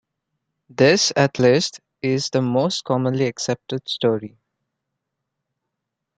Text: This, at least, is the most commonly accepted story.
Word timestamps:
This, 0.71 1.13
at 1.15 1.37
least, 1.37 1.79
is 2.01 2.31
the 2.31 2.41
most 2.41 2.83
commonly 2.85 3.27
accepted 3.27 3.87
story. 3.87 4.35